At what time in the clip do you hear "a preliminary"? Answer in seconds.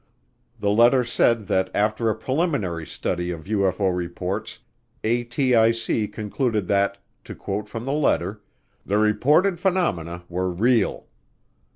2.09-2.87